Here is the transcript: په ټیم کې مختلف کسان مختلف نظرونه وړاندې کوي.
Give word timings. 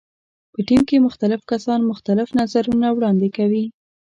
په 0.53 0.59
ټیم 0.67 0.81
کې 0.89 1.05
مختلف 1.07 1.41
کسان 1.51 1.79
مختلف 1.91 2.27
نظرونه 2.39 2.87
وړاندې 2.91 3.29
کوي. 3.37 3.65